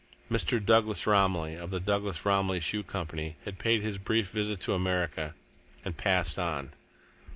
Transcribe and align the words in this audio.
Mr. 0.31 0.57
Douglas 0.59 1.05
Romilly, 1.05 1.53
of 1.53 1.69
the 1.69 1.79
Douglas 1.79 2.25
Romilly 2.25 2.59
Shoe 2.59 2.81
Company, 2.81 3.35
had 3.45 3.59
paid 3.59 3.83
his 3.83 3.99
brief 3.99 4.31
visit 4.31 4.59
to 4.61 4.73
America 4.73 5.35
and 5.85 5.95
passed 5.95 6.39
on. 6.39 6.71